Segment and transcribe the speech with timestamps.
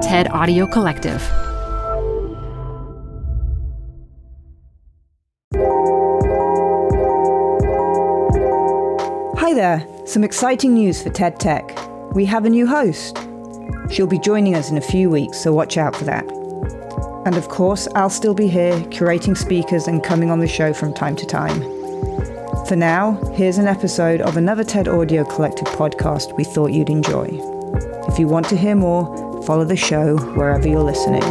[0.00, 1.20] TED Audio Collective.
[9.38, 11.78] Hi there, some exciting news for TED Tech.
[12.14, 13.18] We have a new host.
[13.90, 16.24] She'll be joining us in a few weeks, so watch out for that.
[17.26, 20.94] And of course, I'll still be here curating speakers and coming on the show from
[20.94, 21.60] time to time.
[22.64, 27.28] For now, here's an episode of another TED Audio Collective podcast we thought you'd enjoy.
[28.08, 31.22] If you want to hear more, follow the show wherever you're listening.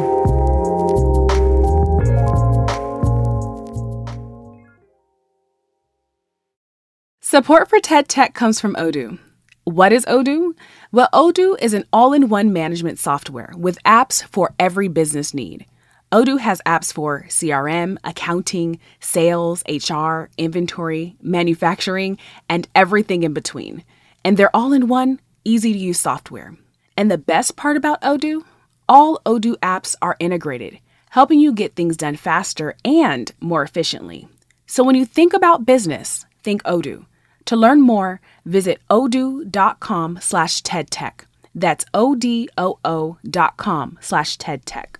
[7.21, 9.19] Support for TED Tech comes from Odoo.
[9.63, 10.55] What is Odoo?
[10.91, 15.67] Well, Odoo is an all in one management software with apps for every business need.
[16.11, 22.17] Odoo has apps for CRM, accounting, sales, HR, inventory, manufacturing,
[22.49, 23.83] and everything in between.
[24.25, 26.55] And they're all in one, easy to use software.
[26.99, 28.43] And the best part about Odoo?
[28.89, 30.81] All Odoo apps are integrated,
[31.11, 34.27] helping you get things done faster and more efficiently.
[34.67, 37.05] So when you think about business, think Odoo.
[37.45, 41.21] To learn more, visit odoo.com slash tedtech.
[41.55, 44.97] That's O-D-O-O dot com slash tedtech.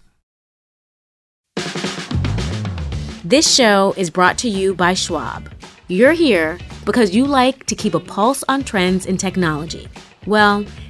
[3.25, 5.51] This show is brought to you by Schwab.
[5.89, 9.89] You're here because you like to keep a pulse on trends in technology.
[10.25, 10.63] Well,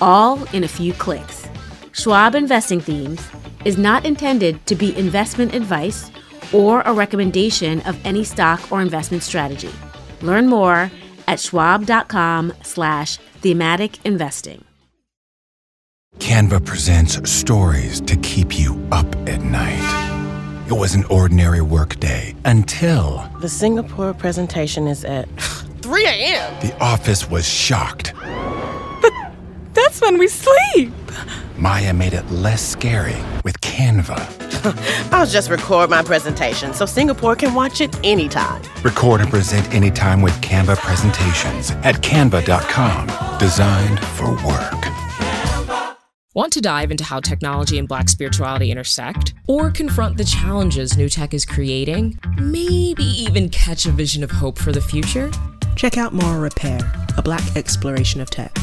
[0.00, 1.48] all in a few clicks.
[1.92, 3.26] Schwab Investing Themes
[3.64, 6.10] is not intended to be investment advice
[6.52, 9.70] or a recommendation of any stock or investment strategy.
[10.22, 10.90] Learn more
[11.26, 14.64] at schwab.com slash thematic investing.
[16.18, 19.82] Canva presents stories to keep you up at night.
[20.68, 25.28] It was an ordinary workday until The Singapore presentation is at
[25.82, 26.60] 3 a.m.
[26.60, 28.12] the office was shocked.
[29.76, 30.92] That's when we sleep.
[31.58, 34.18] Maya made it less scary with Canva.
[35.12, 38.62] I'll just record my presentation so Singapore can watch it anytime.
[38.82, 43.38] Record and present anytime with Canva presentations at canva.com.
[43.38, 44.86] Designed for work.
[46.34, 49.32] Want to dive into how technology and black spirituality intersect?
[49.46, 52.18] Or confront the challenges new tech is creating?
[52.38, 55.30] Maybe even catch a vision of hope for the future?
[55.76, 56.80] Check out Moral Repair,
[57.16, 58.54] a black exploration of tech,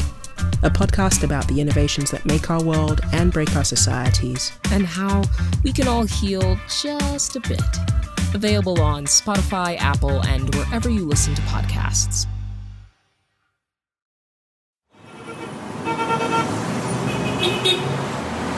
[0.62, 4.52] a podcast about the innovations that make our world and break our societies.
[4.72, 5.22] And how
[5.62, 7.60] we can all heal just a bit.
[8.34, 12.26] Available on Spotify, Apple, and wherever you listen to podcasts.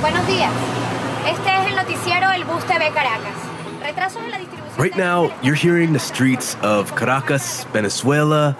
[0.00, 0.52] Buenos días.
[1.26, 3.34] Este es el noticiero El Bus TV Caracas.
[3.82, 4.78] Retrasos en la distribución.
[4.78, 8.56] Right now, you're hearing the streets of Caracas, Venezuela,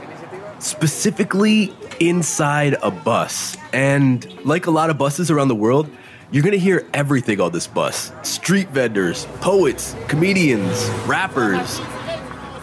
[0.58, 3.56] specifically inside a bus.
[3.72, 5.90] And like a lot of buses around the world,
[6.30, 11.80] you're gonna hear everything on this bus street vendors, poets, comedians, rappers.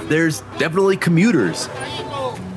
[0.09, 1.69] There's definitely commuters.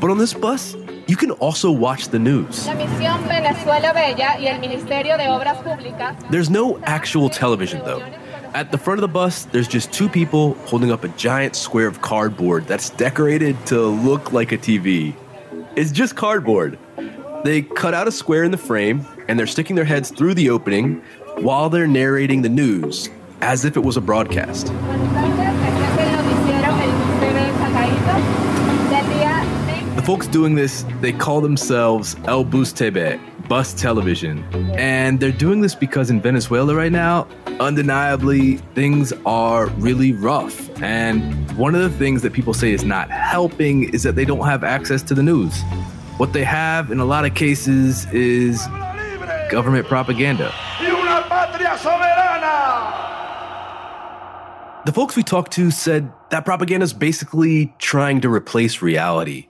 [0.01, 0.75] But on this bus,
[1.07, 2.67] you can also watch the news.
[2.67, 6.17] La misión Venezuela Bella y el Ministerio de Obras Públicas.
[6.31, 8.03] There's no actual television though.
[8.55, 11.87] At the front of the bus, there's just two people holding up a giant square
[11.87, 15.15] of cardboard that's decorated to look like a TV.
[15.77, 16.79] It's just cardboard.
[17.45, 20.49] They cut out a square in the frame and they're sticking their heads through the
[20.49, 21.03] opening
[21.37, 23.11] while they're narrating the news
[23.43, 24.69] as if it was a broadcast.
[29.97, 32.73] The folks doing this, they call themselves El Bus
[33.47, 34.45] TV, Bus Television.
[34.77, 37.27] And they're doing this because in Venezuela right now,
[37.61, 40.71] undeniably, things are really rough.
[40.83, 44.47] And one of the things that people say is not helping is that they don't
[44.47, 45.61] have access to the news.
[46.19, 48.67] What they have in a lot of cases is
[49.51, 50.53] government propaganda.
[54.87, 59.49] The folks we talked to said that propaganda is basically trying to replace reality.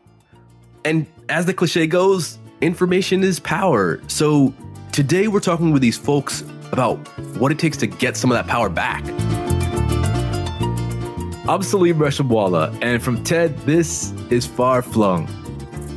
[0.83, 4.01] And as the cliche goes, information is power.
[4.09, 4.55] So
[4.93, 6.43] today we're talking with these folks
[6.73, 6.97] about
[7.39, 9.05] what it takes to get some of that power back.
[11.49, 15.29] I'm Saleem Reshamwala, and from TED, this is Far Flung.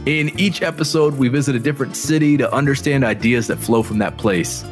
[0.05, 4.17] In each episode, we visit a different city to understand ideas that flow from that
[4.17, 4.63] place.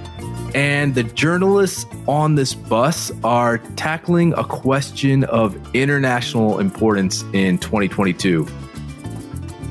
[0.54, 8.48] And the journalists on this bus are tackling a question of international importance in 2022.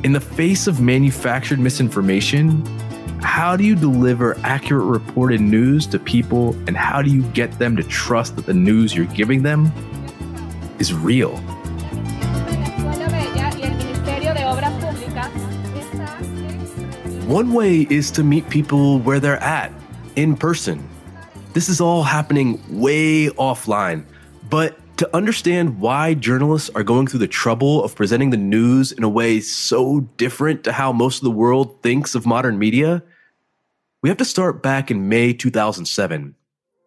[0.05, 2.65] In the face of manufactured misinformation,
[3.21, 7.77] how do you deliver accurate reported news to people and how do you get them
[7.77, 9.73] to trust that the news you're giving them
[10.79, 11.37] is real?
[17.27, 19.73] One way is to meet people where they're at,
[20.15, 20.89] in person.
[21.55, 24.05] This is all happening way offline.
[24.49, 29.03] But to understand why journalists are going through the trouble of presenting the news in
[29.03, 33.03] a way so different to how most of the world thinks of modern media,
[34.03, 36.35] we have to start back in May 2007.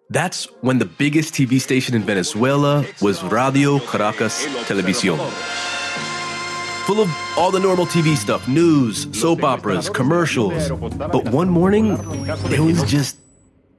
[0.09, 5.19] That's when the biggest TV station in Venezuela was Radio Caracas Televisión.
[6.87, 10.69] Full of all the normal TV stuff news, soap operas, commercials.
[10.69, 11.91] But one morning,
[12.51, 13.17] it was just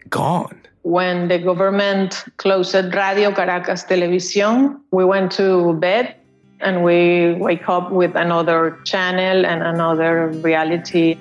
[0.09, 6.15] gone when the government closed Radio Caracas Televisión, we went to bed
[6.61, 11.17] and we wake up with another channel and another reality.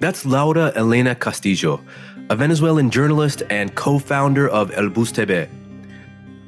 [0.00, 1.80] That's Laura Elena Castillo,
[2.30, 5.48] a Venezuelan journalist and co-founder of El Bus TV.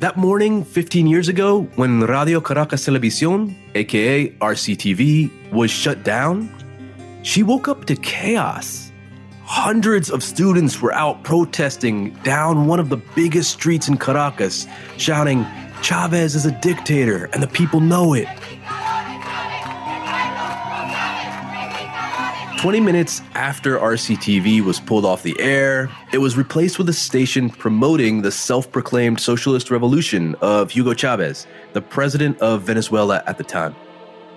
[0.01, 6.51] That morning, 15 years ago, when Radio Caracas Televisión, aka RCTV, was shut down,
[7.23, 8.86] she woke up to chaos.
[9.49, 14.67] Hundreds of students were out protesting down one of the biggest streets in Caracas,
[14.97, 15.47] shouting,
[15.83, 18.27] Chavez is a dictator and the people know it.
[22.59, 27.49] 20 minutes after RCTV was pulled off the air, it was replaced with a station
[27.49, 33.45] promoting the self proclaimed socialist revolution of Hugo Chavez, the president of Venezuela at the
[33.45, 33.77] time.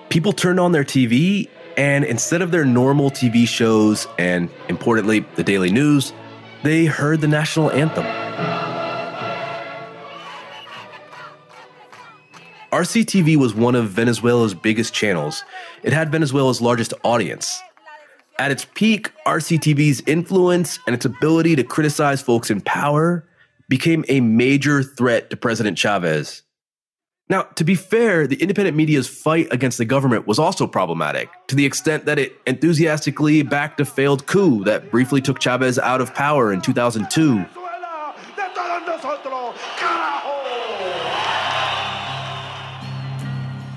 [0.09, 5.43] People turned on their TV and instead of their normal TV shows and, importantly, the
[5.45, 6.11] daily news,
[6.61, 8.03] they heard the national anthem.
[12.73, 15.45] RCTV was one of Venezuela's biggest channels.
[15.81, 17.61] It had Venezuela's largest audience.
[18.39, 23.25] At its peak, RCTV's influence and its ability to criticize folks in power
[23.69, 26.41] became a major threat to President Chavez.
[27.29, 31.55] Now, to be fair, the independent media's fight against the government was also problematic, to
[31.55, 36.11] the extent that it enthusiastically backed a failed coup that briefly took Chavez out of
[36.15, 37.45] power in 2002.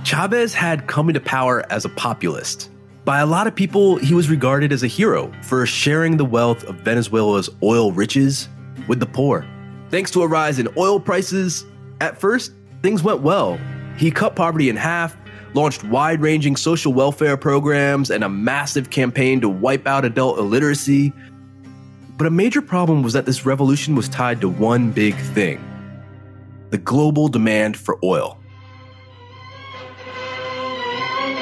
[0.02, 2.70] Chavez had come into power as a populist.
[3.04, 6.64] By a lot of people, he was regarded as a hero for sharing the wealth
[6.64, 8.48] of Venezuela's oil riches
[8.88, 9.46] with the poor.
[9.90, 11.66] Thanks to a rise in oil prices,
[12.00, 12.52] at first,
[12.82, 13.58] things went well.
[13.96, 15.16] He cut poverty in half,
[15.54, 21.12] launched wide ranging social welfare programs, and a massive campaign to wipe out adult illiteracy.
[22.16, 25.68] But a major problem was that this revolution was tied to one big thing
[26.70, 28.38] the global demand for oil.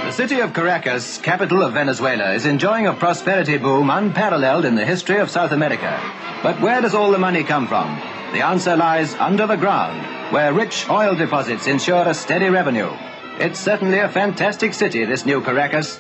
[0.05, 4.85] The city of Caracas, capital of Venezuela, is enjoying a prosperity boom unparalleled in the
[4.85, 6.01] history of South America.
[6.43, 7.95] But where does all the money come from?
[8.33, 12.91] The answer lies under the ground where rich oil deposits ensure a steady revenue.
[13.39, 15.99] It's certainly a fantastic city, this new Caracas.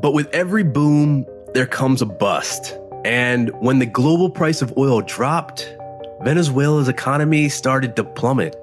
[0.00, 2.76] But with every boom, there comes a bust.
[3.04, 5.76] And when the global price of oil dropped,
[6.22, 8.56] Venezuela's economy started to plummet.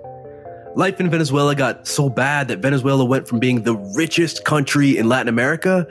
[0.75, 5.07] Life in Venezuela got so bad that Venezuela went from being the richest country in
[5.07, 5.87] Latin America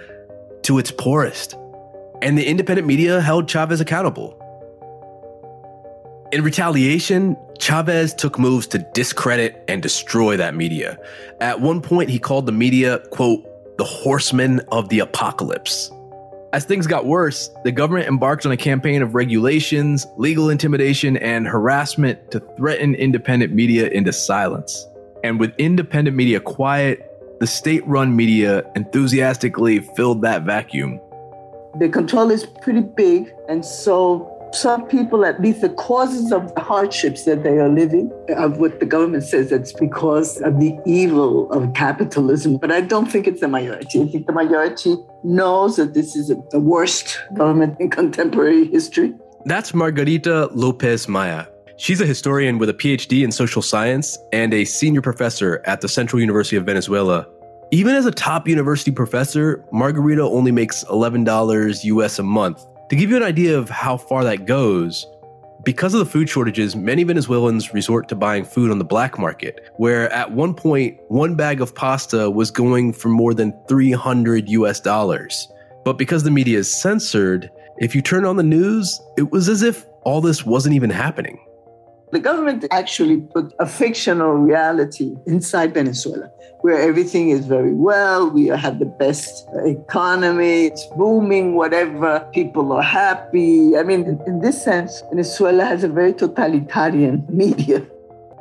[0.63, 1.57] to its poorest.
[2.21, 4.38] And the independent media held Chavez accountable.
[6.31, 10.99] In retaliation, Chavez took moves to discredit and destroy that media.
[11.41, 13.47] At one point, he called the media, quote,
[13.79, 15.91] the horsemen of the apocalypse.
[16.53, 21.47] As things got worse, the government embarked on a campaign of regulations, legal intimidation, and
[21.47, 24.87] harassment to threaten independent media into silence.
[25.25, 31.01] And with independent media quiet, the state run media enthusiastically filled that vacuum.
[31.79, 36.61] The control is pretty big, and so some people, at least the causes of the
[36.61, 41.51] hardships that they are living, of what the government says it's because of the evil
[41.53, 42.57] of capitalism.
[42.57, 44.03] But I don't think it's the majority.
[44.03, 49.15] I think the majority knows that this is the worst government in contemporary history.
[49.45, 51.47] That's Margarita Lopez Maya.
[51.77, 55.89] She's a historian with a PhD in social science and a senior professor at the
[55.89, 57.27] Central University of Venezuela.
[57.71, 63.11] Even as a top university professor, Margarita only makes $11 US a month, to give
[63.11, 65.07] you an idea of how far that goes,
[65.65, 69.71] because of the food shortages, many Venezuelans resort to buying food on the black market,
[69.77, 74.81] where at one point, one bag of pasta was going for more than 300 US
[74.81, 75.49] dollars.
[75.85, 79.63] But because the media is censored, if you turn on the news, it was as
[79.63, 81.39] if all this wasn't even happening.
[82.11, 86.31] The government actually put a fictional reality inside Venezuela
[86.63, 88.31] where everything is very well.
[88.31, 92.27] We have the best economy, it's booming, whatever.
[92.33, 93.77] People are happy.
[93.77, 97.87] I mean, in, this sense, Venezuela has a very totalitarian media.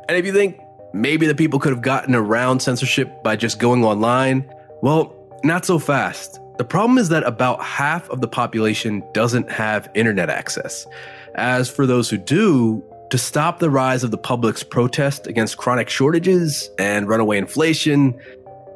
[0.07, 0.59] And if you think
[0.93, 4.49] maybe the people could have gotten around censorship by just going online,
[4.81, 6.39] well, not so fast.
[6.57, 10.87] The problem is that about half of the population doesn't have internet access.
[11.35, 15.89] As for those who do, to stop the rise of the public's protest against chronic
[15.89, 18.19] shortages and runaway inflation,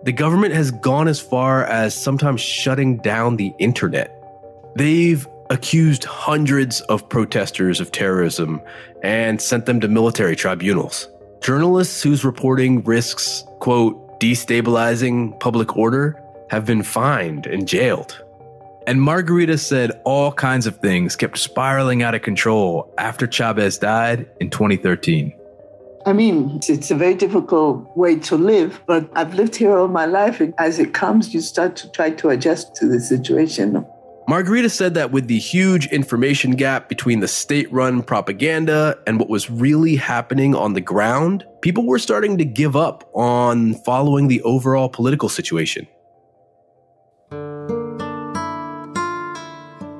[0.03, 4.15] the government has gone as far as sometimes shutting down the internet.
[4.75, 8.61] They've accused hundreds of protesters of terrorism
[9.03, 11.09] and sent them to military tribunals.
[11.41, 18.23] Journalists whose reporting risks, quote, destabilizing public order have been fined and jailed.
[18.87, 24.27] And Margarita said all kinds of things kept spiraling out of control after Chavez died
[24.39, 25.33] in 2013.
[26.05, 30.05] I mean, it's a very difficult way to live, but I've lived here all my
[30.05, 30.41] life.
[30.41, 33.85] And as it comes, you start to try to adjust to the situation.
[34.27, 39.29] Margarita said that with the huge information gap between the state run propaganda and what
[39.29, 44.41] was really happening on the ground, people were starting to give up on following the
[44.43, 45.87] overall political situation.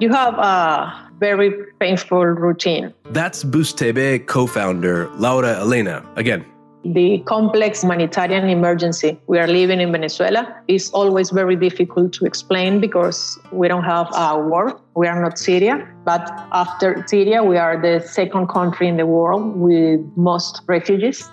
[0.01, 2.91] You have a very painful routine.
[3.11, 6.43] That's Bus TV co founder Laura Elena again.
[6.83, 12.79] The complex humanitarian emergency we are living in Venezuela is always very difficult to explain
[12.79, 14.81] because we don't have a war.
[14.95, 19.55] We are not Syria, but after Syria, we are the second country in the world
[19.55, 21.29] with most refugees.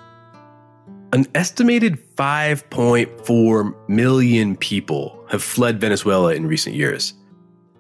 [1.15, 7.15] An estimated 5.4 million people have fled Venezuela in recent years.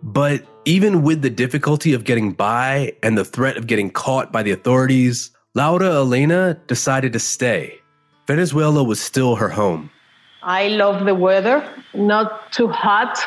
[0.02, 4.42] But even with the difficulty of getting by and the threat of getting caught by
[4.42, 7.80] the authorities, Laura Elena decided to stay.
[8.26, 9.90] Venezuela was still her home.
[10.42, 11.66] I love the weather.
[11.94, 13.18] Not too hot,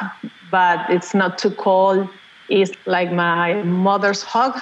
[0.52, 2.08] but it's not too cold.
[2.48, 4.62] It's like my mother's hug.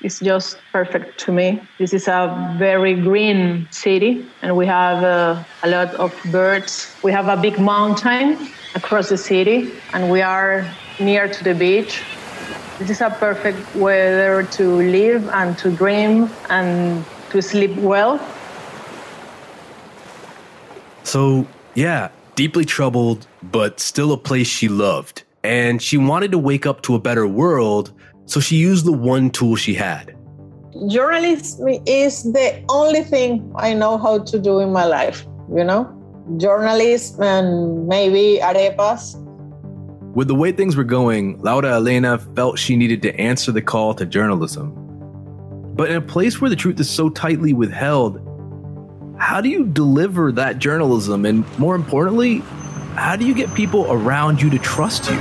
[0.00, 1.62] It's just perfect to me.
[1.78, 6.92] This is a very green city, and we have uh, a lot of birds.
[7.04, 10.66] We have a big mountain across the city, and we are
[11.00, 12.02] near to the beach.
[12.78, 18.20] This is a perfect weather to live and to dream and to sleep well.
[21.02, 25.24] So, yeah, deeply troubled, but still a place she loved.
[25.42, 27.92] And she wanted to wake up to a better world,
[28.26, 30.16] so she used the one tool she had.
[30.88, 35.90] Journalism is the only thing I know how to do in my life, you know?
[36.36, 39.16] Journalism and maybe arepas
[40.14, 43.94] with the way things were going, Laura Elena felt she needed to answer the call
[43.94, 44.74] to journalism.
[45.76, 48.26] But in a place where the truth is so tightly withheld,
[49.18, 51.24] how do you deliver that journalism?
[51.24, 52.38] And more importantly,
[52.96, 55.16] how do you get people around you to trust you?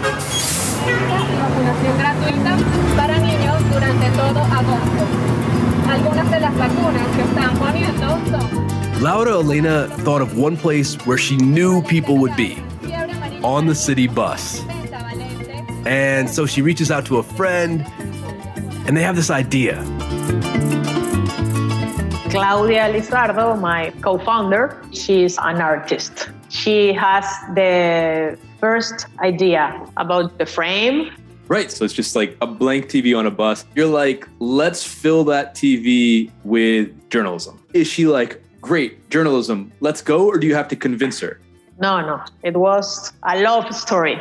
[9.01, 12.58] Laura Elena thought of one place where she knew people would be
[13.43, 14.62] on the city bus.
[15.86, 17.86] And so she reaches out to a friend,
[18.86, 19.75] and they have this idea.
[22.29, 26.29] Claudia Lizardo, my co founder, she's an artist.
[26.50, 31.12] She has the first idea about the frame.
[31.48, 31.71] Right.
[31.71, 33.65] So it's just like a blank TV on a bus.
[33.75, 37.59] You're like, let's fill that TV with journalism.
[37.74, 40.27] Is she like, great, journalism, let's go?
[40.27, 41.39] Or do you have to convince her?
[41.81, 42.24] No, no.
[42.43, 44.19] It was a love story.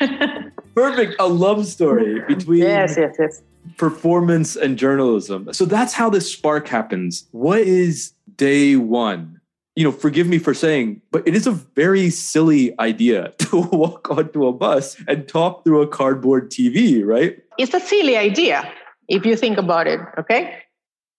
[0.74, 1.16] Perfect.
[1.18, 3.42] A love story between yes, yes, yes.
[3.76, 5.52] performance and journalism.
[5.52, 7.28] So that's how this spark happens.
[7.32, 9.40] What is day one?
[9.74, 14.10] You know, forgive me for saying, but it is a very silly idea to walk
[14.10, 17.38] onto a bus and talk through a cardboard TV, right?
[17.58, 18.70] It's a silly idea
[19.08, 20.58] if you think about it, okay?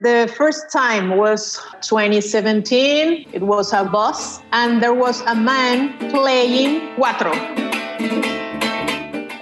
[0.02, 3.30] The first time was 2017.
[3.32, 8.43] It was a bus, and there was a man playing cuatro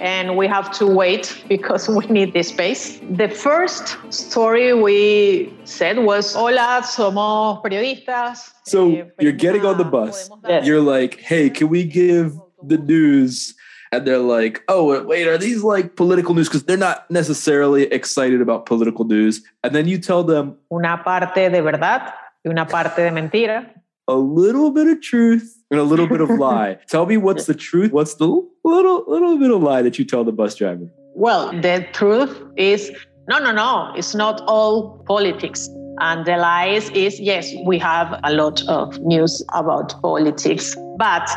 [0.02, 2.98] and we have to wait because we need this space.
[3.12, 8.52] The first story we said was, Hola, somos periodistas.
[8.64, 10.28] So eh, you're getting on the bus.
[10.46, 10.66] Yes.
[10.66, 13.54] You're like, hey, can we give the news?
[13.92, 16.48] And they're like, oh, wait, are these like political news?
[16.48, 19.42] Because they're not necessarily excited about political news.
[19.62, 23.81] And then you tell them, Una parte de verdad y una parte de mentira.
[24.08, 26.78] A little bit of truth and a little bit of lie.
[26.88, 27.92] Tell me what's the truth.
[27.92, 28.26] What's the
[28.64, 30.88] little little bit of lie that you tell the bus driver?
[31.14, 32.90] Well, the truth is
[33.28, 35.68] no, no, no, it's not all politics.
[36.00, 41.28] And the lies is yes, we have a lot of news about politics, but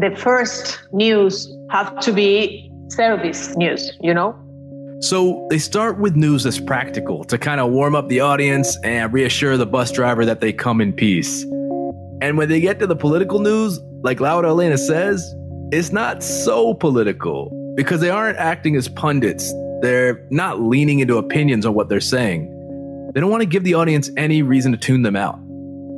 [0.00, 4.34] the first news have to be service news, you know?
[5.00, 9.12] So they start with news that's practical to kind of warm up the audience and
[9.12, 11.44] reassure the bus driver that they come in peace.
[12.22, 15.34] And when they get to the political news, like Laura Elena says,
[15.72, 19.52] it's not so political because they aren't acting as pundits.
[19.82, 22.52] They're not leaning into opinions on what they're saying.
[23.14, 25.38] They don't want to give the audience any reason to tune them out.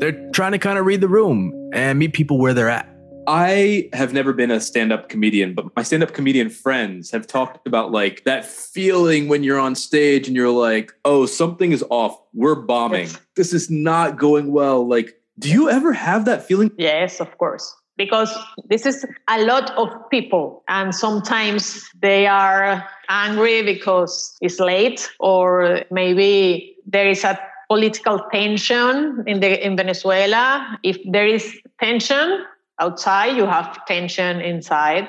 [0.00, 2.88] They're trying to kind of read the room and meet people where they're at.
[3.28, 7.26] I have never been a stand up comedian, but my stand up comedian friends have
[7.26, 11.84] talked about like that feeling when you're on stage and you're like, oh, something is
[11.90, 12.18] off.
[12.32, 13.10] We're bombing.
[13.36, 14.88] This is not going well.
[14.88, 16.70] Like, do you ever have that feeling?
[16.76, 17.74] Yes, of course.
[17.96, 18.32] Because
[18.68, 25.82] this is a lot of people, and sometimes they are angry because it's late, or
[25.90, 30.78] maybe there is a political tension in the in Venezuela.
[30.84, 32.44] If there is tension,
[32.78, 35.08] outside, you have tension inside.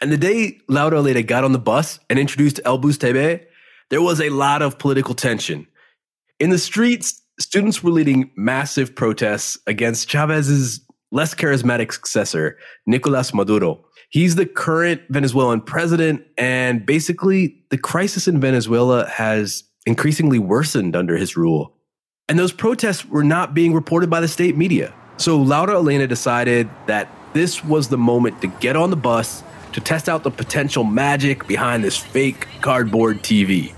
[0.00, 3.44] And the day Laura Elena got on the bus and introduced El Bus TV,
[3.90, 5.66] there was a lot of political tension.
[6.38, 10.80] In the streets, students were leading massive protests against Chavez's
[11.10, 13.84] less charismatic successor, Nicolas Maduro.
[14.10, 21.16] He's the current Venezuelan president, and basically, the crisis in Venezuela has increasingly worsened under
[21.16, 21.74] his rule.
[22.28, 24.92] And those protests were not being reported by the state media.
[25.16, 29.42] So Laura Elena decided that this was the moment to get on the bus
[29.72, 33.74] to test out the potential magic behind this fake cardboard TV.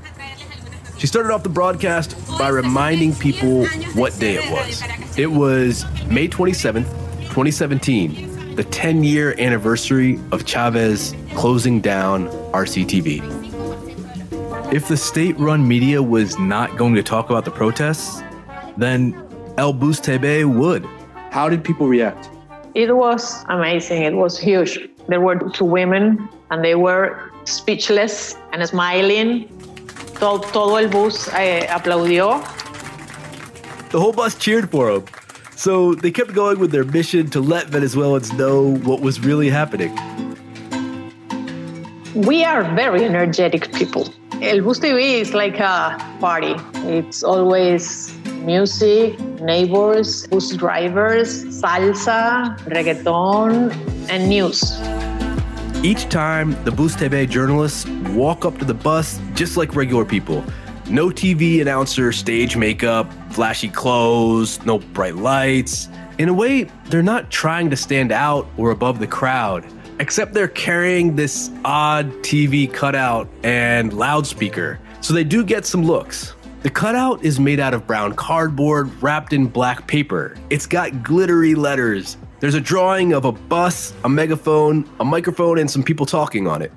[1.01, 3.65] She started off the broadcast by reminding people
[3.95, 4.83] what day it was.
[5.19, 6.85] It was May 27th,
[7.21, 13.23] 2017, the 10 year anniversary of Chavez closing down RCTV.
[14.75, 18.23] If the state run media was not going to talk about the protests,
[18.77, 19.15] then
[19.57, 20.85] El Bus TV would.
[21.31, 22.29] How did people react?
[22.75, 24.03] It was amazing.
[24.03, 24.79] It was huge.
[25.09, 29.49] There were two women and they were speechless and smiling.
[30.21, 32.41] Todo, todo el bus eh, aplaudió.
[33.91, 35.05] The whole bus cheered for him.
[35.57, 39.95] So they kept going with their mission to let Venezuelans know what was really happening.
[42.15, 44.09] We are very energetic people.
[44.43, 46.55] El Bus TV is like a party.
[46.89, 48.13] It's always
[48.45, 53.71] music, neighbors, bus drivers, salsa, reggaeton,
[54.09, 54.81] and news.
[55.83, 60.45] Each time, the Bus TV journalists walk up to the bus just like regular people.
[60.91, 65.89] No TV announcer, stage makeup, flashy clothes, no bright lights.
[66.19, 69.65] In a way, they're not trying to stand out or above the crowd,
[70.01, 76.35] except they're carrying this odd TV cutout and loudspeaker, so they do get some looks.
[76.63, 80.37] The cutout is made out of brown cardboard wrapped in black paper.
[80.51, 82.19] It's got glittery letters.
[82.41, 86.63] There's a drawing of a bus, a megaphone, a microphone, and some people talking on
[86.63, 86.73] it.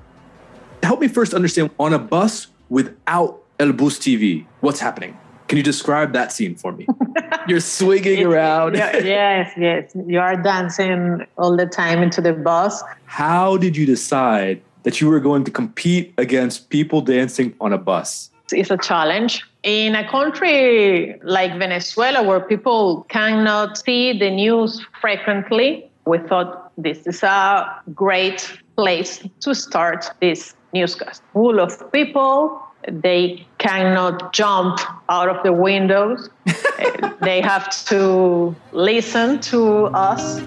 [0.82, 5.16] Help me first understand on a bus without El Bus TV, what's happening?
[5.48, 6.86] Can you describe that scene for me?
[7.48, 8.74] You're swinging around.
[8.74, 9.92] yes, yes.
[10.06, 12.82] You are dancing all the time into the bus.
[13.06, 17.78] How did you decide that you were going to compete against people dancing on a
[17.78, 18.30] bus?
[18.52, 25.90] It's a challenge in a country like Venezuela, where people cannot see the news frequently,
[26.06, 31.22] we thought this is a great place to start this newscast.
[31.32, 36.28] Full of people, they cannot jump out of the windows.
[37.22, 40.42] they have to listen to us.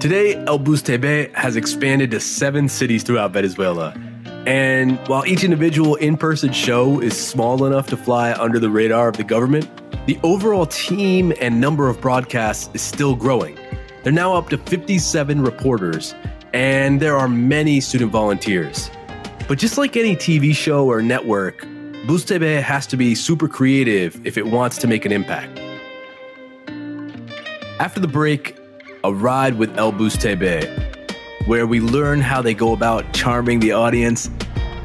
[0.00, 3.94] Today, El Bus TV has expanded to seven cities throughout Venezuela.
[4.46, 9.08] And while each individual in person show is small enough to fly under the radar
[9.08, 9.68] of the government,
[10.06, 13.56] the overall team and number of broadcasts is still growing.
[14.02, 16.14] They're now up to 57 reporters,
[16.52, 18.90] and there are many student volunteers.
[19.46, 21.60] But just like any TV show or network,
[22.06, 25.61] Bus TV has to be super creative if it wants to make an impact.
[27.82, 28.56] After the break,
[29.02, 30.62] a ride with El Bus TV
[31.48, 34.30] where we learn how they go about charming the audience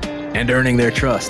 [0.01, 1.29] and earning their trust.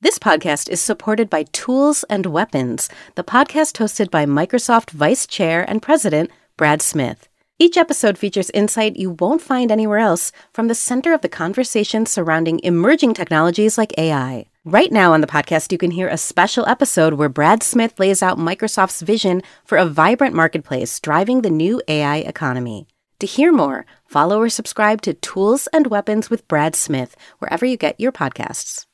[0.00, 5.68] This podcast is supported by Tools and Weapons, the podcast hosted by Microsoft Vice Chair
[5.68, 7.28] and President Brad Smith.
[7.58, 12.04] Each episode features insight you won't find anywhere else from the center of the conversation
[12.04, 14.44] surrounding emerging technologies like AI.
[14.66, 18.22] Right now on the podcast, you can hear a special episode where Brad Smith lays
[18.22, 22.88] out Microsoft's vision for a vibrant marketplace driving the new AI economy.
[23.20, 27.78] To hear more, follow or subscribe to Tools and Weapons with Brad Smith wherever you
[27.78, 28.84] get your podcasts.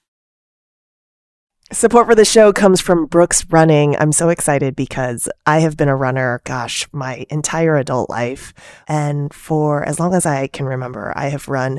[1.73, 3.97] Support for the show comes from Brooks Running.
[3.97, 8.53] I'm so excited because I have been a runner, gosh, my entire adult life.
[8.87, 11.79] And for as long as I can remember, I have run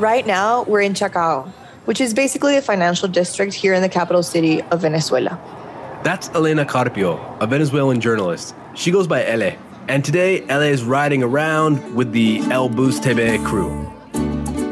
[0.00, 1.42] Right now, we're in Chacao,
[1.84, 5.38] which is basically a financial district here in the capital city of Venezuela.
[6.02, 8.54] That's Elena Carpio, a Venezuelan journalist.
[8.74, 9.58] She goes by Ele,
[9.88, 13.92] and today Ele is riding around with the El Bus TV crew.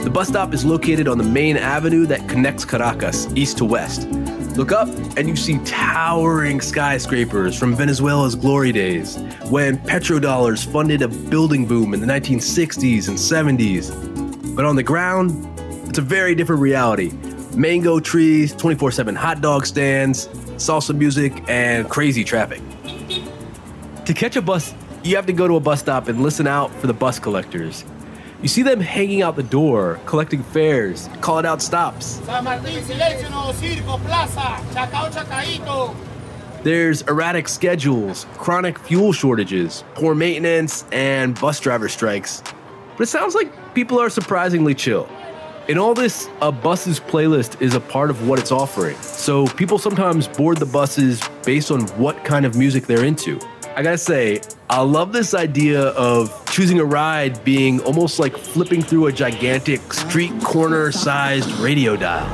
[0.03, 4.09] The bus stop is located on the main avenue that connects Caracas east to west.
[4.57, 4.88] Look up
[5.19, 9.19] and you see towering skyscrapers from Venezuela's glory days,
[9.51, 14.08] when petrodollars funded a building boom in the 1960s and 70s.
[14.59, 15.49] But on the ground,
[15.88, 17.12] it's a very different reality.
[17.55, 22.61] Mango trees, 24 7 hot dog stands, salsa music, and crazy traffic.
[24.05, 26.75] To catch a bus, you have to go to a bus stop and listen out
[26.81, 27.85] for the bus collectors.
[28.42, 32.21] You see them hanging out the door, collecting fares, calling out stops.
[36.64, 42.42] There's erratic schedules, chronic fuel shortages, poor maintenance, and bus driver strikes.
[42.99, 45.09] But it sounds like people are surprisingly chill.
[45.69, 48.97] In all this, uh, a bus's playlist is a part of what it's offering.
[49.03, 53.39] So people sometimes board the buses based on what kind of music they're into.
[53.77, 58.83] I gotta say, I love this idea of choosing a ride being almost like flipping
[58.83, 62.27] through a gigantic street corner sized radio dial.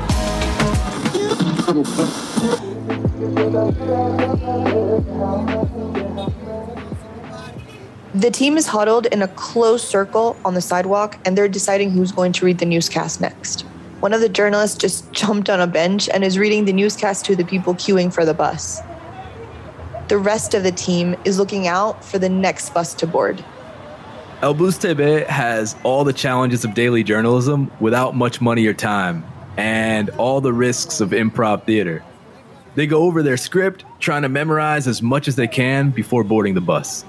[8.15, 12.13] The team is huddled in a close circle on the sidewalk and they're deciding who's
[12.13, 13.63] going to read the newscast next.
[13.99, 17.35] One of the journalists just jumped on a bench and is reading the newscast to
[17.35, 18.79] the people queuing for the bus.
[20.07, 23.43] The rest of the team is looking out for the next bus to board.
[24.41, 29.25] El Bus TV has all the challenges of daily journalism without much money or time,
[29.57, 32.01] and all the risks of improv theater.
[32.75, 36.53] They go over their script, trying to memorize as much as they can before boarding
[36.53, 37.03] the bus.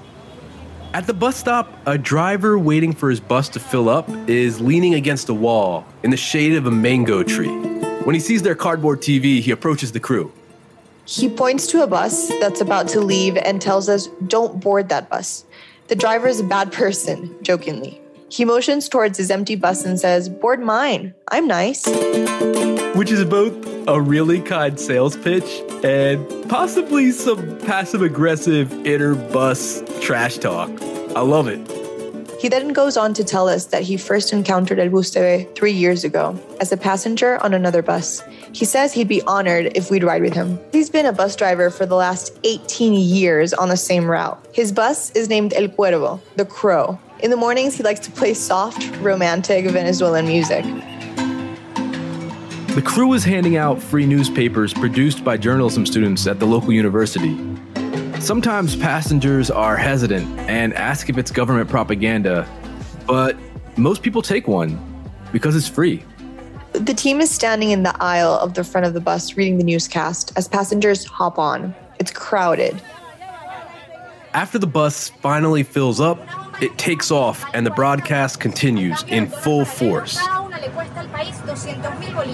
[0.97, 4.95] At the bus stop, a driver waiting for his bus to fill up is leaning
[4.95, 7.55] against a wall in the shade of a mango tree.
[8.03, 10.31] When he sees their cardboard TV, he approaches the crew.
[11.05, 15.07] He points to a bus that's about to leave and tells us, Don't board that
[15.07, 15.45] bus.
[15.87, 18.01] The driver is a bad person, jokingly.
[18.29, 21.13] He motions towards his empty bus and says, Board mine.
[21.29, 21.85] I'm nice.
[22.95, 23.53] Which is both
[23.87, 30.69] a really kind sales pitch and possibly some passive aggressive inner bus trash talk.
[31.15, 31.77] I love it.
[32.39, 36.03] He then goes on to tell us that he first encountered El Bus three years
[36.03, 38.21] ago as a passenger on another bus.
[38.53, 40.59] He says he'd be honored if we'd ride with him.
[40.71, 44.37] He's been a bus driver for the last 18 years on the same route.
[44.53, 46.99] His bus is named El Cuervo, the Crow.
[47.19, 50.63] In the mornings, he likes to play soft, romantic Venezuelan music.
[52.75, 57.35] The crew is handing out free newspapers produced by journalism students at the local university.
[58.19, 62.47] Sometimes passengers are hesitant and ask if it's government propaganda,
[63.07, 63.35] but
[63.77, 64.79] most people take one
[65.31, 66.03] because it's free.
[66.73, 69.63] The team is standing in the aisle of the front of the bus reading the
[69.63, 71.73] newscast as passengers hop on.
[71.97, 72.79] It's crowded.
[74.35, 76.19] After the bus finally fills up,
[76.61, 80.19] it takes off and the broadcast continues in full force.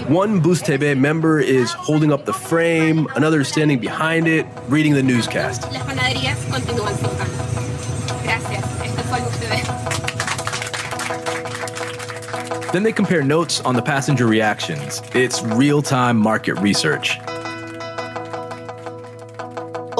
[0.07, 4.93] One Bus TV member is holding up the frame, another is standing behind it, reading
[4.93, 5.63] the newscast.
[5.71, 7.43] Las panaderías continúan sin cambio.
[8.23, 8.63] Gracias.
[8.81, 9.63] Esto fue el Bus TV.
[12.71, 15.01] Then they compare notes on the passenger reactions.
[15.13, 17.19] It's real time market research.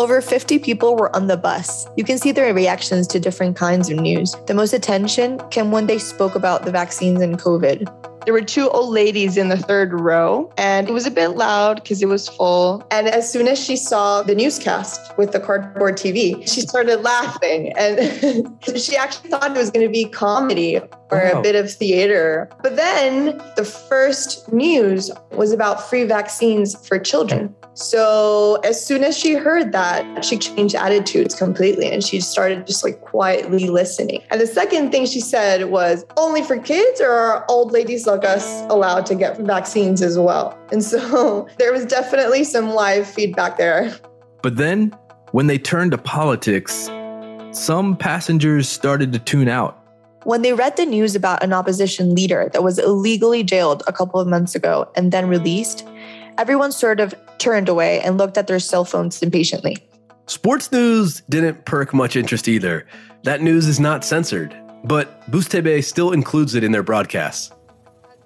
[0.04, 1.88] Over 50 people were on the bus.
[1.96, 4.36] You can see their reactions to different kinds of news.
[4.48, 7.88] The most attention came when they spoke about the vaccines and COVID.
[8.26, 11.84] There were two old ladies in the third row, and it was a bit loud
[11.84, 12.86] because it was full.
[12.90, 17.74] And as soon as she saw the newscast with the cardboard TV, she started laughing.
[17.78, 20.80] And she actually thought it was going to be comedy
[21.14, 21.40] or wow.
[21.40, 22.50] a bit of theater.
[22.62, 27.54] But then the first news was about free vaccines for children.
[27.76, 32.84] So as soon as she heard that, she changed attitudes completely and she started just
[32.84, 34.22] like quietly listening.
[34.30, 38.26] And the second thing she said was, only for kids or are old ladies like
[38.26, 40.58] us allowed to get vaccines as well?
[40.72, 43.94] And so there was definitely some live feedback there.
[44.42, 44.96] But then
[45.32, 46.90] when they turned to politics,
[47.52, 49.80] some passengers started to tune out.
[50.26, 54.20] When they read the news about an opposition leader that was illegally jailed a couple
[54.20, 55.86] of months ago and then released,
[56.38, 59.78] everyone sort of turned away and looked at their cell phones impatiently.
[60.28, 62.86] Sports news didn't perk much interest either.
[63.24, 67.52] That news is not censored, but Bus TV still includes it in their broadcasts.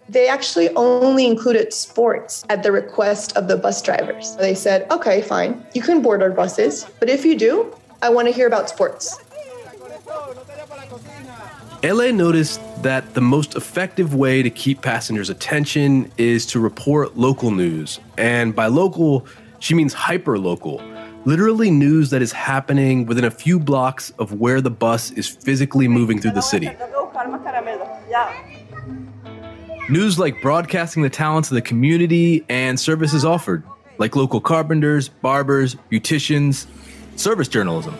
[0.10, 4.36] They actually only included sports at the request of the bus drivers.
[4.38, 8.28] They said, okay, fine, you can board our buses, but if you do, I want
[8.28, 9.20] to hear about sports.
[11.84, 17.52] Ele noticed that the most effective way to keep passengers' attention is to report local
[17.52, 18.00] news.
[18.18, 19.28] And by local,
[19.60, 20.82] she means hyper local,
[21.26, 25.88] literally news that is happening within a few blocks of where the bus is physically
[25.88, 26.70] moving through the city.
[29.90, 33.64] News like broadcasting the talents of the community and services offered,
[33.98, 36.68] like local carpenters, barbers, beauticians,
[37.16, 37.96] service journalism.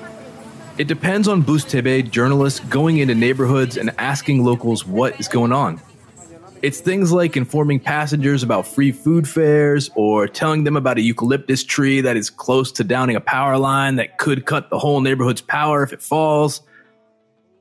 [0.78, 5.54] It depends on Bus TV journalists going into neighborhoods and asking locals what is going
[5.54, 5.80] on.
[6.62, 11.64] It's things like informing passengers about free food fairs or telling them about a eucalyptus
[11.64, 15.40] tree that is close to downing a power line that could cut the whole neighborhood's
[15.42, 16.62] power if it falls.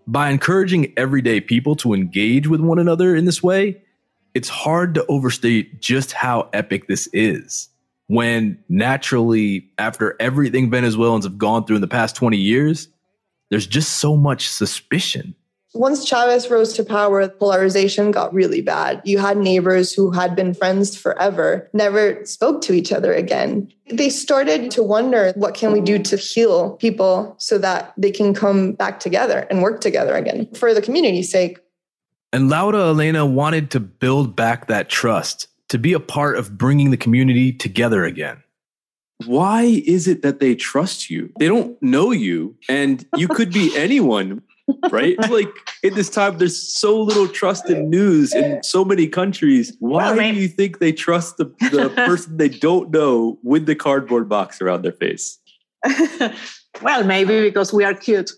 [0.09, 3.83] By encouraging everyday people to engage with one another in this way,
[4.37, 7.71] it's hard to overstate just how epic this is.
[8.09, 12.89] When naturally, after everything Venezuelans have gone through in the past 20 years,
[13.49, 15.35] there's just so much suspicion.
[15.73, 19.01] Once Chavez rose to power, polarization got really bad.
[19.07, 23.73] You had neighbors who had been friends forever, never spoke to each other again.
[23.91, 28.35] They started to wonder what can we do to heal people so that they can
[28.35, 31.59] come back together and work together again for the community's sake.
[32.37, 36.91] And Laura Elena wanted to build back that trust, to be a part of bringing
[36.91, 38.43] the community together again
[39.25, 41.33] why is it that they trust you?
[41.39, 44.43] They don't know you, and you could be anyone,
[44.91, 45.19] right?
[45.31, 45.49] like
[45.83, 49.75] in this time, there's so little trust in news in so many countries.
[49.79, 53.75] Why well, do you think they trust the, the person they don't know with the
[53.75, 55.39] cardboard box around their face?
[56.83, 58.33] well, maybe because we are cute.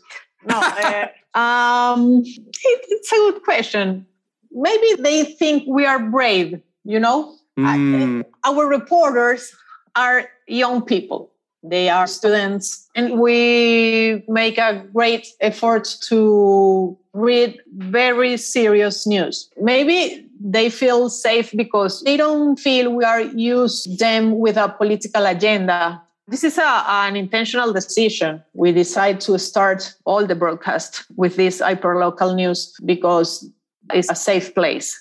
[0.45, 4.07] No, uh, um, it, it's a good question.
[4.53, 6.61] Maybe they think we are brave.
[6.85, 8.25] You know, mm.
[8.45, 9.55] I, our reporters
[9.95, 11.31] are young people.
[11.63, 19.51] They are students, and we make a great effort to read very serious news.
[19.61, 25.27] Maybe they feel safe because they don't feel we are used them with a political
[25.27, 26.01] agenda.
[26.29, 28.43] This is a, an intentional decision.
[28.53, 33.51] We decide to start all the broadcast with this hyperlocal news because
[33.93, 34.95] it's a safe place.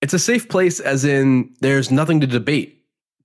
[0.00, 2.78] It's a safe place, as in there's nothing to debate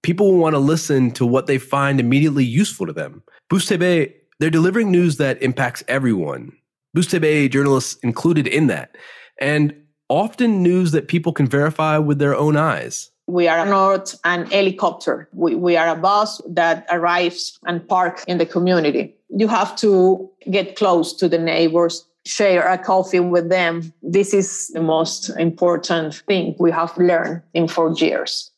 [0.04, 3.24] people want to listen to what they find immediately useful to them.
[3.50, 6.52] Bus TV, they're delivering news that impacts everyone.
[6.94, 8.96] Bus TV journalists included in that.
[9.40, 9.74] And
[10.10, 13.10] often news that people can verify with their own eyes.
[13.28, 15.30] We are not an helicopter.
[15.34, 19.16] We, we are a bus that arrives and parks in the community.
[19.30, 23.94] You have to get close to the neighbors, share a coffee with them.
[24.02, 28.52] This is the most important thing we have learned in four years.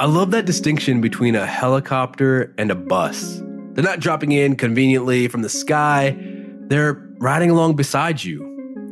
[0.00, 3.40] I love that distinction between a helicopter and a bus.
[3.74, 6.16] They're not dropping in conveniently from the sky,
[6.66, 8.42] they're riding along beside you.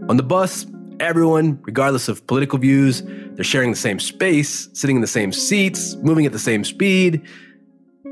[0.09, 0.66] On the bus,
[1.01, 5.97] everyone, regardless of political views, they're sharing the same space, sitting in the same seats,
[5.97, 7.23] moving at the same speed.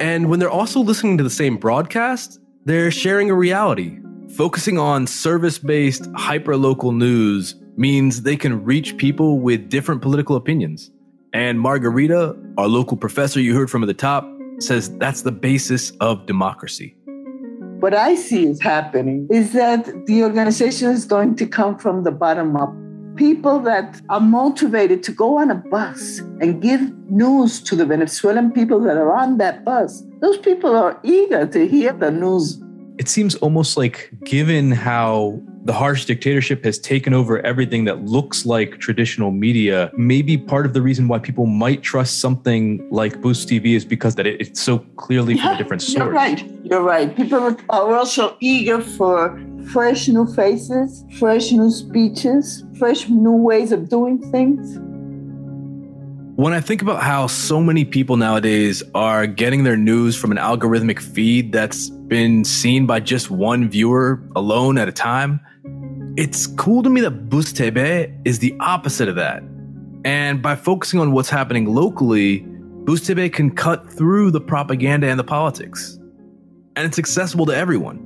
[0.00, 4.00] And when they're also listening to the same broadcast, they're sharing a reality.
[4.36, 10.36] Focusing on service based, hyper local news means they can reach people with different political
[10.36, 10.90] opinions.
[11.32, 15.92] And Margarita, our local professor you heard from at the top, says that's the basis
[16.00, 16.97] of democracy.
[17.80, 22.10] What I see is happening is that the organization is going to come from the
[22.10, 22.74] bottom up.
[23.14, 28.50] People that are motivated to go on a bus and give news to the Venezuelan
[28.50, 30.02] people that are on that bus.
[30.20, 32.60] Those people are eager to hear the news.
[32.98, 38.46] It seems almost like, given how the harsh dictatorship has taken over everything that looks
[38.46, 39.90] like traditional media.
[39.98, 44.14] Maybe part of the reason why people might trust something like Bus TV is because
[44.14, 45.96] that it, it's so clearly from a different source.
[45.96, 46.50] You're right.
[46.64, 47.14] You're right.
[47.14, 49.38] People are also eager for
[49.70, 54.78] fresh new faces, fresh new speeches, fresh new ways of doing things.
[56.36, 60.38] When I think about how so many people nowadays are getting their news from an
[60.38, 65.40] algorithmic feed that's been seen by just one viewer alone at a time,
[66.18, 69.40] it's cool to me that TV is the opposite of that.
[70.04, 72.40] And by focusing on what's happening locally,
[72.86, 75.96] TV can cut through the propaganda and the politics.
[76.74, 78.04] And it's accessible to everyone.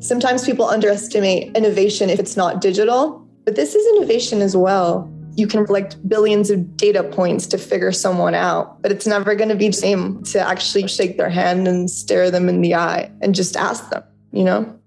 [0.00, 5.12] Sometimes people underestimate innovation if it's not digital, but this is innovation as well.
[5.34, 9.50] You can collect billions of data points to figure someone out, but it's never going
[9.50, 13.12] to be the same to actually shake their hand and stare them in the eye
[13.20, 14.80] and just ask them, you know?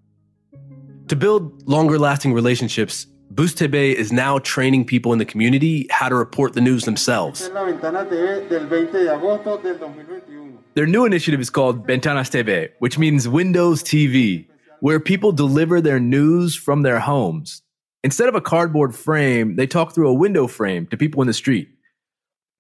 [1.10, 6.08] To build longer lasting relationships, Bus TV is now training people in the community how
[6.08, 7.50] to report the news themselves.
[10.76, 14.48] Their new initiative is called Ventanas TV, which means Windows TV,
[14.82, 17.64] where people deliver their news from their homes.
[18.04, 21.34] Instead of a cardboard frame, they talk through a window frame to people in the
[21.34, 21.70] street.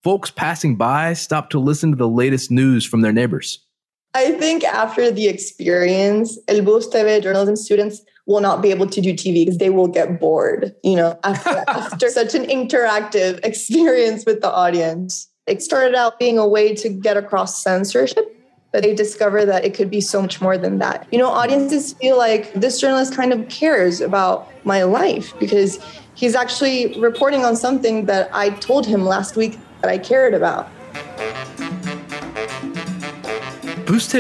[0.03, 3.63] Folks passing by stop to listen to the latest news from their neighbors.
[4.15, 9.13] I think after the experience, El TV journalism students will not be able to do
[9.13, 14.41] TV because they will get bored, you know, after, after such an interactive experience with
[14.41, 15.28] the audience.
[15.48, 18.36] It started out being a way to get across censorship,
[18.72, 21.08] but they discover that it could be so much more than that.
[21.12, 25.80] You know, audiences feel like this journalist kind of cares about my life because
[26.13, 30.69] he's actually reporting on something that I told him last week that I cared about.
[33.89, 34.13] Bus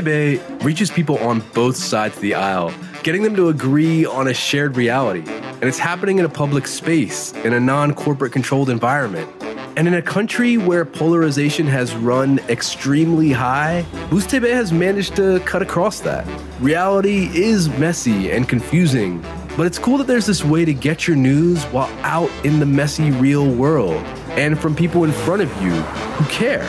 [0.63, 4.75] reaches people on both sides of the aisle, getting them to agree on a shared
[4.75, 5.23] reality.
[5.27, 9.29] And it's happening in a public space, in a non corporate controlled environment.
[9.77, 15.61] And in a country where polarization has run extremely high, TV has managed to cut
[15.61, 16.25] across that.
[16.59, 19.23] Reality is messy and confusing,
[19.55, 22.65] but it's cool that there's this way to get your news while out in the
[22.65, 26.65] messy real world and from people in front of you who care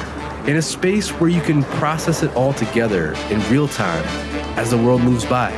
[0.47, 4.05] in a space where you can process it all together in real time
[4.57, 5.51] as the world moves by.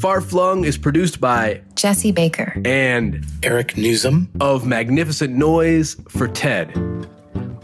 [0.00, 6.76] Far Flung is produced by Jesse Baker and Eric Newsom of Magnificent Noise for TED.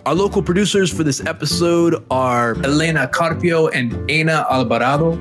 [0.06, 5.16] Our local producers for this episode are Elena Carpio and Ana Alvarado.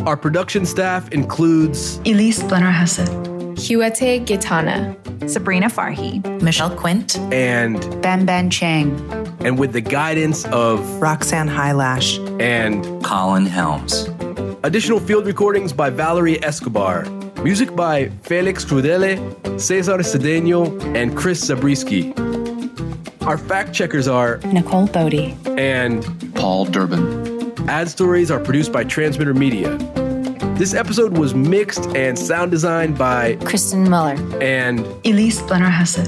[0.00, 3.06] Our production staff includes Elise Blennerhase,
[3.54, 4.94] Huete Gitana,
[5.30, 8.92] Sabrina Farhi, Michelle Quint, and Banban Cheng.
[9.40, 14.08] And with the guidance of Roxanne Hai Lash and Colin Helms.
[14.62, 17.04] Additional field recordings by Valerie Escobar.
[17.42, 22.12] Music by Felix Crudele, Cesar Cedeno, and Chris Zabriskie.
[23.22, 26.04] Our fact checkers are Nicole Bodie and
[26.34, 27.33] Paul Durbin.
[27.68, 29.78] Ad stories are produced by Transmitter Media.
[30.58, 36.06] This episode was mixed and sound designed by Kristen Muller and Elise Blennerhase.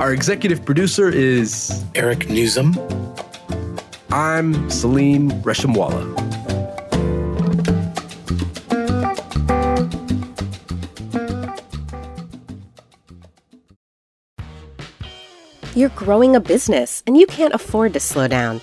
[0.00, 2.74] Our executive producer is Eric Newsom.
[4.10, 6.14] I'm Saleem Reshamwala.
[15.74, 18.62] You're growing a business and you can't afford to slow down.